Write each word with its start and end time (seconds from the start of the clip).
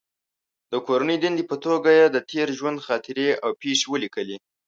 د 0.71 0.73
کورنۍ 0.87 1.17
دندې 1.19 1.43
په 1.51 1.55
توګه 1.65 1.89
یې 1.99 2.05
د 2.09 2.17
تېر 2.31 2.47
ژوند 2.59 2.83
خاطرې 2.87 3.27
او 3.43 3.49
پېښې 3.61 3.85
ولیکلې. 3.89 4.37